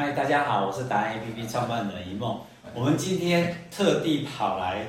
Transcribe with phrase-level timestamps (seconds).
[0.00, 2.40] 嗨，大家好，我是达人 APP 创办人一梦。
[2.72, 4.86] 我们今天特地跑来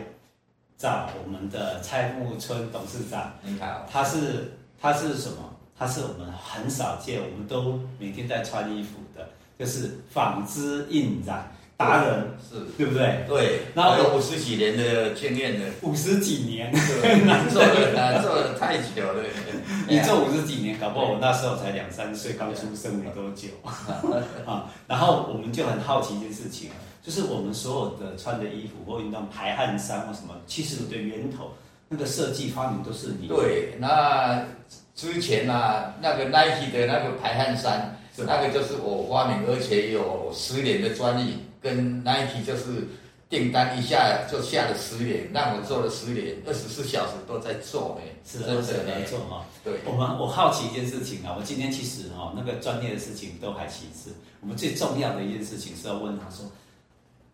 [0.77, 3.34] 找我们的蔡木村董事长。
[3.44, 5.54] 你好，他是他是什么？
[5.78, 9.28] 他是我们很少见，我们都每天在穿衣服的，
[9.60, 11.52] 就是纺织印染。
[11.88, 13.25] 达人是对不对？
[13.27, 15.66] 对，然后有五十几年的经验了。
[15.81, 16.71] 五十几年，
[17.25, 19.23] 难做的，难 做的太久了。
[19.88, 23.49] 你做五十几年，搞不好我那时候才两三岁，刚出生没多久
[24.45, 24.70] 啊。
[24.88, 26.70] 然后我们就很好奇一件事情，
[27.04, 31.52] 就是我们所有的穿的衣服或运动排汗衫或什么，其实的源头
[31.90, 33.27] 那个设计发明都是你。
[33.27, 34.43] 对，那
[34.95, 41.38] 之前啊，那个 Nike 的那个排汗衫，那个就是我发明，而且有十年的专利。
[41.61, 42.88] 跟 Nike 就是
[43.29, 49.45] 订单一下就下了十年，让我做了十年，二十四小时都在做哎，是真的在做哈。
[49.63, 54.11] 对，我们我好奇一件事情啊，我今天其实哈那个专业的事情都还其次，
[54.41, 56.45] 我们最重要的一件事情是要问他说，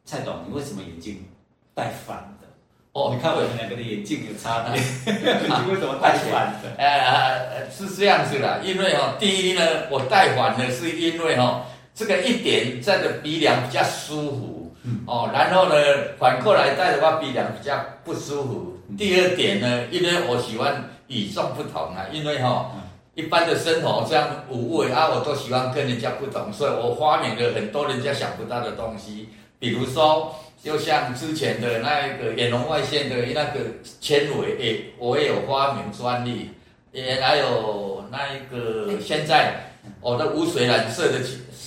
[0.05, 1.25] 蔡董，你为什么眼镜
[1.73, 2.47] 戴反的？
[2.91, 6.69] 哦，你看我们两个的眼镜有差别， 你为什么戴反的？
[6.77, 11.65] 呃，是这样子的，因为哈，第一呢，我戴反的是因为哈。
[11.97, 15.73] 这个一点这个鼻梁比较舒服，嗯、哦，然后呢，
[16.19, 18.77] 反过来戴的话，鼻梁比较不舒服。
[18.87, 22.69] 嗯、第二点呢，因为我喜欢与众不同啊，因为哈、
[23.15, 33.59] 一般的生活这样无味啊，我都喜欢跟人家不同，所以我发明了很多人家想不到的东西，比如说，就像之前的那一个眼红外线的那个
[33.99, 36.51] 纤维，诶，我也有发明专利，
[36.91, 41.17] 也还有那一个现在我的无水染色的。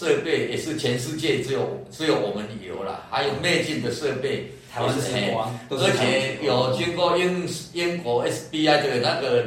[0.00, 5.12] 设备也是全世界只有只有我们有了，还有内镜的设备，台湾是
[5.68, 9.44] 而且有经过英英国 SBI 的那个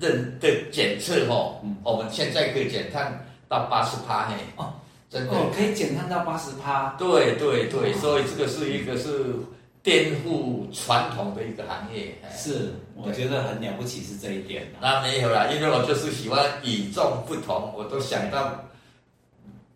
[0.00, 4.72] 认的检测哦，嗯、我们现在可以减碳到八十趴嘿，哦，
[5.10, 5.34] 真的。
[5.54, 9.34] 可以减碳到八十趴，对对对，所以这个是一个是
[9.82, 14.66] 颠覆传统的一个行业，是我觉得很了不起是这一点。
[14.80, 18.64] 那没有啦，因为我就是喜欢与众不同，我都想到。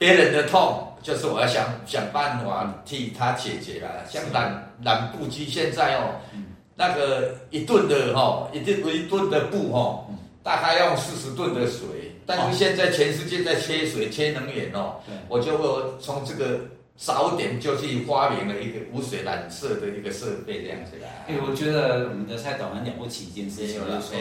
[0.03, 3.89] 别人的痛，就是我要想想办法替他解决了。
[4.11, 6.19] 像染染布机现在哦，
[6.75, 10.05] 那个一吨的哈，一吨一吨的布哈，
[10.43, 11.87] 大概要用四十吨的水。
[12.27, 14.97] 但是现在全世界在缺水、缺能源哦，
[15.29, 15.69] 我就会
[16.01, 16.59] 从这个
[16.97, 21.07] 早点就去发明了一个无水染色的一个设备，这样子啦。
[21.29, 24.19] 哎，我觉得我们的蔡董很了不起一件事情，就是说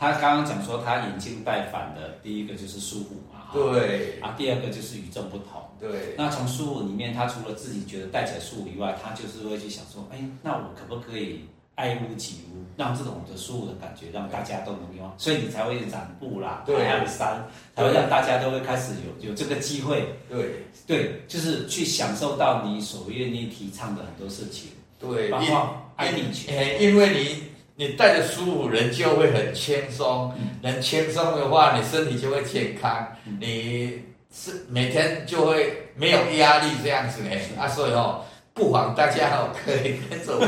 [0.00, 3.38] 他刚刚讲说他眼镜戴反的，第一个就是舒服嘛。
[3.52, 5.62] 对啊，第二个就是与众不同。
[5.78, 11.40] 对，那从舒服里面，他除了自己觉得带起来舒服以外，他就是会去想说，哎，那我可不可以
[11.74, 15.10] 爱屋及乌，让这种的舒服的感觉让大家都能用？
[15.18, 20.06] 所以你才会染布啦，排汗衫，才会让大家都会开始有有这个机会。
[20.30, 24.70] 对对，就是去享受到你所愿意提倡的很多事情。
[24.98, 27.51] 对，包括爱你权，因为你。
[27.74, 30.32] 你戴着舒服，人就会很轻松。
[30.62, 33.06] 人轻松的话，你身体就会健康。
[33.40, 34.00] 你
[34.32, 37.30] 是每天就会没有压力这样子呢。
[37.58, 38.22] 啊，所以哦，
[38.52, 40.46] 不妨大家哦可以跟着我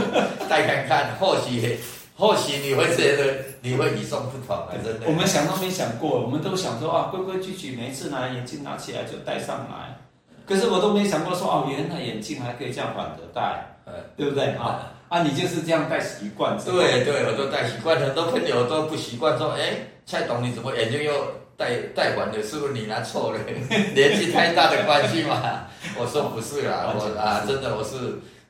[0.48, 1.78] 戴看看，或许
[2.16, 4.68] 或许你会觉得你会与众不同啊！
[4.84, 5.06] 真的。
[5.06, 9.96] 我们想都没想过，我们都想说啊，规规矩矩，每一次拿眼镜拿起来就戴上来。
[10.46, 13.66] 可是我都没想过说哦，原来眼镜还可以这样反着戴，
[14.16, 14.92] 对不对啊？
[15.14, 16.58] 啊，你就是这样戴习惯？
[16.64, 17.96] 对对，我都戴习惯。
[18.00, 21.12] 很多朋友都不习惯，说：“哎，蔡董，你怎么眼睛又
[21.56, 22.42] 戴戴环了？
[22.42, 23.38] 是不是你拿错了？
[23.94, 27.94] 年纪太大的关系嘛？”我说：“不是啦，我啊，真的，我是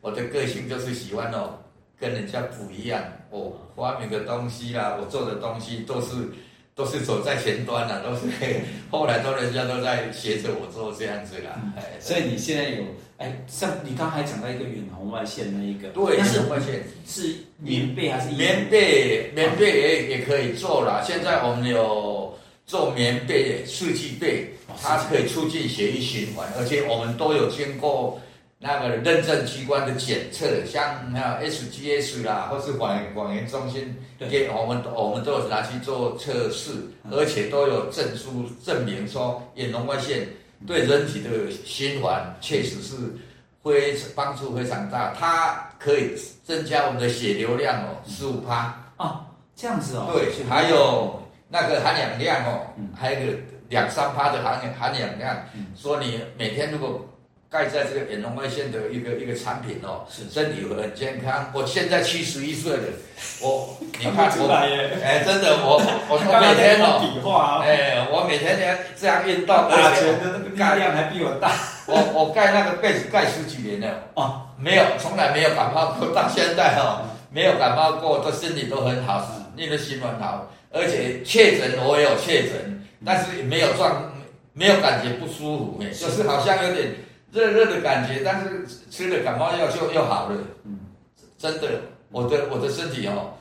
[0.00, 1.50] 我的个性就是喜欢哦，
[2.00, 2.98] 跟人家不一样。
[3.28, 6.14] 我发明的东西啦，我做的东西都是。”
[6.74, 8.22] 都是走在前端的，都是
[8.90, 11.60] 后来都人家都在学着我做这样子啦。
[11.76, 12.82] 嗯、所以你现在有
[13.18, 19.30] 哎，像你刚才讲到一个远红外线那一个，对，远红外线是棉被还是棉被？
[19.34, 21.04] 棉被也也可以做了。
[21.06, 22.36] 现在我们有
[22.66, 24.48] 做棉被、四季被，
[24.82, 28.20] 它可以促进血液循环，而且我们都有经过。
[28.66, 30.82] 那个认证机关的检测，像
[31.12, 36.70] 那 SGS 啦，或是广广源中心给我们，我们都有拿去做测试，
[37.10, 40.26] 而且都有证书证明说，眼红外线
[40.66, 42.96] 对人体的循环确实是
[43.62, 48.74] 非帮助非常大，它可以增加我们的血流量哦，十五趴。
[48.96, 49.20] 哦，
[49.54, 51.20] 这样子哦，对，还有
[51.50, 52.64] 那个含氧量哦，
[52.96, 53.38] 还有个
[53.68, 55.36] 两三趴的含含氧量，
[55.76, 57.06] 说你每天如果。
[57.54, 61.52] 盖在这个远红外线的一个一个产品哦，是身体会很健康。
[61.54, 62.82] 我现在七十一岁了，
[63.40, 64.50] 我 你看我
[65.00, 65.78] 哎，真的我
[66.10, 71.52] 我我每天哦，哎，我每天这样这样运动，打拳的那个力量还比我大。
[71.86, 84.10] 我我盖那个被子盖十几年了，哦，没有，从来没有感冒过，到现在哦，没有感冒过，都身体都很好，你的心很好，而且确诊我也有确诊，但是没有状，
[84.54, 86.96] 没有感觉不舒服，就是好像有点
[87.34, 90.78] 热热的感觉，但是吃了感冒药就又好了，嗯，
[91.36, 93.34] 真的，我的我的身体哦。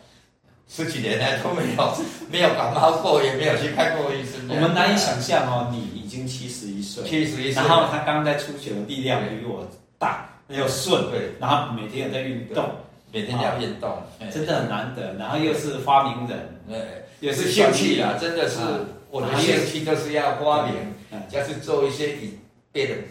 [0.68, 1.94] 十几年来都没有
[2.32, 4.48] 没有感冒过，也没有去看过医生。
[4.50, 9.70] 我们难以想象哦，你已经七十一岁，七十一岁，然后他刚刚在出血的力量比我
[10.00, 12.68] 大，又顺，对，然后每天有在运动，
[13.12, 14.02] 每天要运动，
[14.32, 15.14] 真的很难得。
[15.16, 16.80] 然后又是发明人，对，
[17.20, 18.58] 也是兴趣啊，真的是
[19.12, 20.74] 我的兴趣就是要发明，
[21.30, 22.40] 就是做一些以
[22.72, 23.04] 别人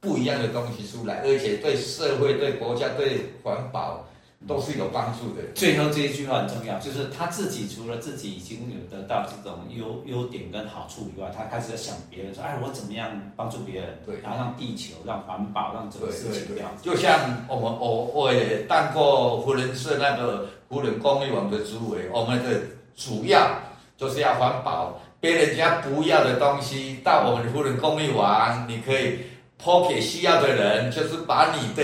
[0.00, 4.04] 不一样的东西出来，而且对社会、对国家、对环保。
[4.46, 5.42] 都是有帮助的。
[5.52, 13.98] 最后这一句话很重要，就是他自己除了自己已经有得到这种优优点跟好处以外，他开始在想别人说，哎，我怎么样帮助别人？
[14.06, 16.70] 对，然后让地球、让环保、让整个事情这样。
[16.80, 17.18] 就像
[17.48, 22.60] 我们我我也当过扶轮社那个扶轮公益网的主委，我们的
[22.94, 23.50] 主要
[23.96, 29.18] 就是要环保，别人家不要的东西到我们的扶轮公益网，你可以
[29.58, 31.82] 抛给需要的人，就是把你的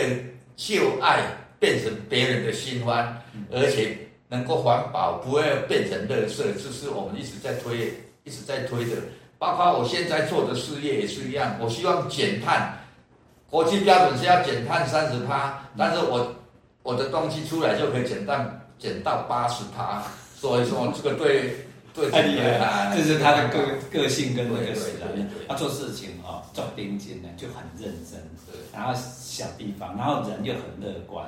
[0.57, 1.23] 旧爱。
[1.61, 3.17] 变成别人的新欢，
[3.51, 3.97] 而且
[4.29, 7.91] 能够环保，不会变成垃圾，这是我们一直在推，
[8.25, 8.97] 一直在推的。
[9.39, 12.79] 包括我现在做的事业也是一样，我希望减碳，
[13.49, 16.35] 国际标准是要减碳三十趴，但是我
[16.83, 20.03] 我的东西出来就可以减碳减到八十趴，
[20.37, 23.59] 所以说这个对对太厉害了，这是他的个
[23.91, 25.31] 个性跟那个使然。
[25.49, 28.21] 他做事情哦，重盯紧呢就很认真，
[28.73, 31.25] 然后小地方，然后人又很乐观。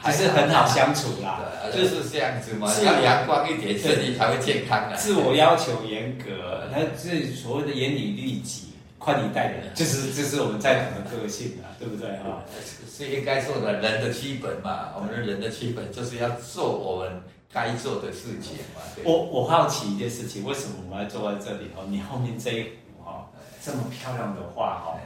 [0.00, 1.40] 还是很好相处啦，
[1.74, 4.96] 就是这样子嘛，要阳光一点，身体才会健康的。
[4.96, 12.46] 自我要求严格，那是所谓的严以律己、宽以待人，就是就是我们在讲的个性啊，对不对啊？
[12.88, 17.20] 是应该做的人的基本嘛，我们的人的基本就是要做我们
[17.52, 18.82] 该做的事情嘛。
[19.04, 21.84] 我我好奇一件事情，为什么我们要坐在这里哦？
[21.88, 23.28] 你后面这一幅哈
[23.64, 24.98] 这么漂亮的画哈，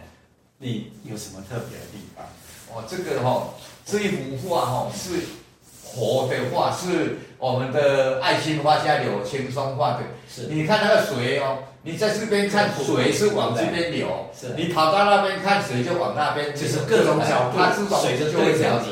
[0.58, 2.24] 你有什么特别的地方？
[2.74, 3.48] 哦，这个哈。
[3.84, 5.22] 这一幅画哈是
[5.82, 10.02] 活的画，是我们的爱心画家柳青松画的。
[10.28, 18.86] 是，你看那个水哦，你在这边看水是往这边流，是，你跑到那边看水就往那边，就是各种角度，它是水就会调整。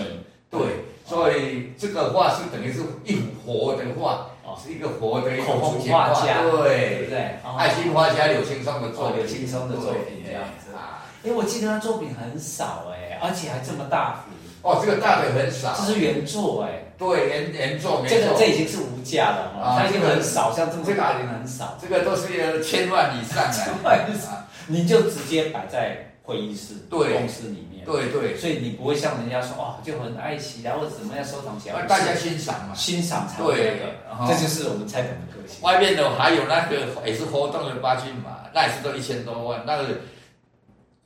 [0.50, 0.61] 对，
[1.06, 7.08] 所以这个画是等于是一幅活的画，哦，是一个活的一个画家，对。
[7.11, 11.02] 对，爱心画家柳青松的作柳青松的作品这样子啊。
[11.25, 14.31] 哎，我记得他作品很少哎，而且还这么大幅。
[14.62, 22.29] 哦，这个大的很少，这是原作哎，对，原原作没错，这个这已经是无价了啊，它已经很少，像这么大的很少，这个都是
[22.62, 33.81] 千万以上，千万以上，你就直接摆在会议室、对，公司里面，对对，所以你不会像人家说哦，就很爱惜啊，或者怎么样收藏起来，大家欣赏嘛，欣赏才对。
[33.81, 33.97] 的，
[34.29, 35.61] 这就是我们蔡董的个性。
[35.62, 39.88] 外面的还有那个也是活动的八骏马，那也是都一千多万，那个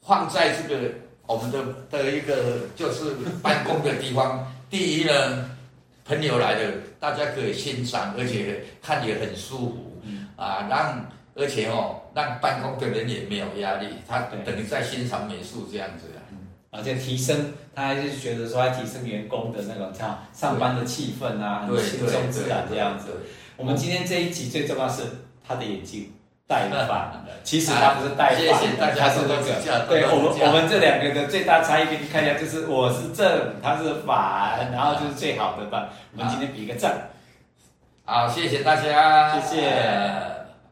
[0.02, 0.92] 放在这个。
[1.26, 1.58] 我们的
[1.90, 5.50] 的一个就是办公的地方， 第一呢，
[6.04, 11.02] 朋友来的，大家可以欣赏，而且看也很舒服，嗯、啊，让
[11.36, 16.38] 而且哦，让办公的人也没有压力，他等于在欣赏美术这样子啊，嗯，
[16.70, 23.08] 而且提升，他还是觉得说，他提升员工的那种像上班的气氛啊，很轻松自然这样子。
[23.56, 25.02] 我们今天这一集最重要是
[25.46, 26.12] 他的眼睛。
[26.46, 29.86] 戴反了，其实他不是戴反是那个。
[29.88, 35.88] 对我们，我们这两个的最大差异给你看一下，就是我是正，他是反，然后就是最好的吧。
[36.14, 37.08] 我们今天比个赞。
[38.04, 40.33] 好，谢谢大家，谢谢。